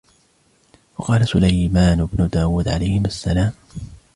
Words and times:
وَقَالَ 0.97 1.27
سُلَيْمَانُ 1.27 2.05
بْنُ 2.05 2.27
دَاوُد 2.27 2.67
عَلَيْهِمَا 2.67 3.07
السَّلَامُ 3.07 3.53